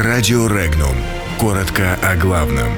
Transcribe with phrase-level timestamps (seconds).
[0.00, 0.94] Радио Регнум.
[1.40, 2.68] Коротко о главном.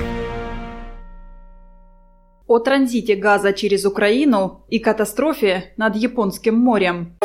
[2.46, 7.18] О транзите газа через Украину и катастрофе над Японским морем.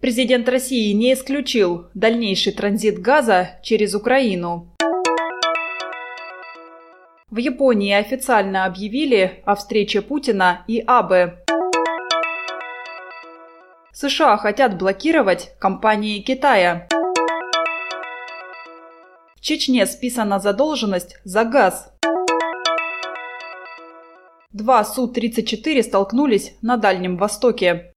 [0.00, 4.74] Президент России не исключил дальнейший транзит газа через Украину.
[7.30, 11.36] В Японии официально объявили о встрече Путина и Абе.
[14.00, 16.88] США хотят блокировать компании Китая.
[19.36, 21.92] В Чечне списана задолженность за газ.
[24.54, 27.92] Два Су-34 столкнулись на Дальнем Востоке.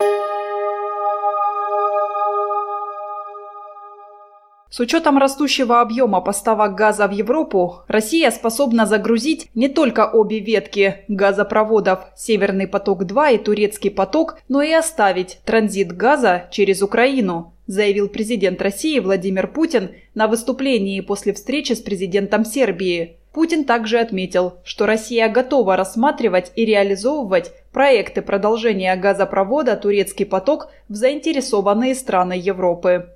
[4.73, 11.05] С учетом растущего объема поставок газа в Европу, Россия способна загрузить не только обе ветки
[11.07, 18.63] газопроводов «Северный поток-2» и «Турецкий поток», но и оставить транзит газа через Украину, заявил президент
[18.63, 23.17] России Владимир Путин на выступлении после встречи с президентом Сербии.
[23.31, 30.95] Путин также отметил, что Россия готова рассматривать и реализовывать проекты продолжения газопровода «Турецкий поток» в
[30.95, 33.09] заинтересованные страны Европы.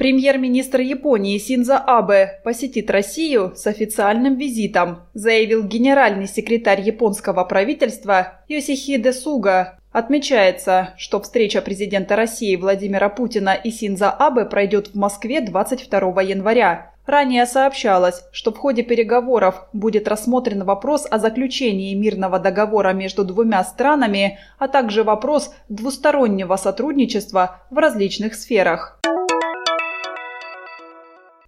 [0.00, 9.12] Премьер-министр Японии Синза Абе посетит Россию с официальным визитом, заявил генеральный секретарь японского правительства Йосихиде
[9.12, 9.78] Суга.
[9.92, 16.92] Отмечается, что встреча президента России Владимира Путина и Синза Абе пройдет в Москве 22 января.
[17.04, 23.62] Ранее сообщалось, что в ходе переговоров будет рассмотрен вопрос о заключении мирного договора между двумя
[23.64, 28.98] странами, а также вопрос двустороннего сотрудничества в различных сферах.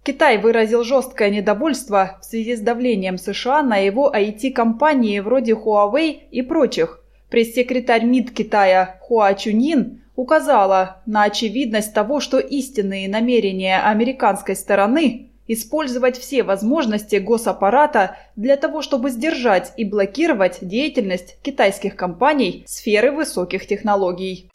[0.03, 6.41] Китай выразил жесткое недовольство в связи с давлением США на его IT-компании вроде Huawei и
[6.41, 7.01] прочих.
[7.29, 16.17] Пресс-секретарь МИД Китая Хуа Чунин указала на очевидность того, что истинные намерения американской стороны использовать
[16.17, 24.49] все возможности госаппарата для того, чтобы сдержать и блокировать деятельность китайских компаний сферы высоких технологий.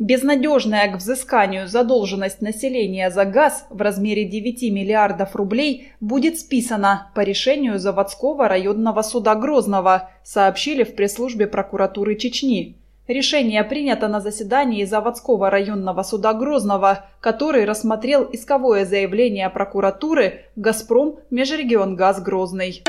[0.00, 7.20] Безнадежная к взысканию задолженность населения за газ в размере 9 миллиардов рублей будет списана по
[7.20, 12.76] решению заводского районного суда Грозного, сообщили в пресс-службе прокуратуры Чечни.
[13.06, 22.20] Решение принято на заседании заводского районного суда Грозного, который рассмотрел исковое заявление прокуратуры «Газпром Межрегионгаз
[22.20, 22.82] Грозный».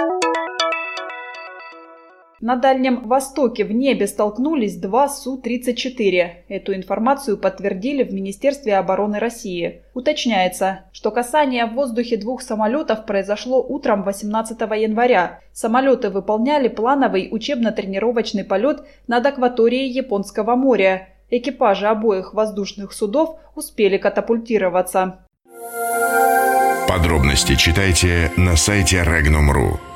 [2.46, 6.30] На Дальнем Востоке в небе столкнулись два Су-34.
[6.48, 9.82] Эту информацию подтвердили в Министерстве обороны России.
[9.96, 15.40] Уточняется, что касание в воздухе двух самолетов произошло утром 18 января.
[15.54, 21.10] Самолеты выполняли плановый учебно-тренировочный полет над акваторией Японского моря.
[21.32, 25.26] Экипажи обоих воздушных судов успели катапультироваться.
[26.88, 29.95] Подробности читайте на сайте Regnum.ru.